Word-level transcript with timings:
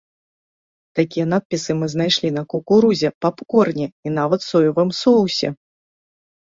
Такія 0.99 1.25
надпісы 1.33 1.71
мы 1.81 1.85
знайшлі 1.93 2.33
на 2.39 2.43
кукурузе, 2.55 3.13
папкорне 3.27 3.87
і 4.05 4.09
нават 4.19 4.41
соевым 4.51 4.89
соусе! 5.03 5.47